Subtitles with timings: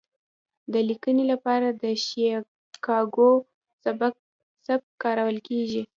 [0.73, 3.31] د لیکنې لپاره د شیکاګو
[3.83, 5.81] سبک کارول کیږي.